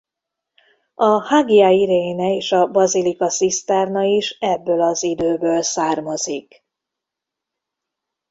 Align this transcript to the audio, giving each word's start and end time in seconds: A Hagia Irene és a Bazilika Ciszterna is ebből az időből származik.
A 0.95 1.05
Hagia 1.19 1.69
Irene 1.71 2.29
és 2.33 2.51
a 2.51 2.67
Bazilika 2.67 3.29
Ciszterna 3.29 4.01
is 4.01 4.37
ebből 4.39 4.81
az 4.81 5.03
időből 5.03 5.61
származik. 5.61 6.63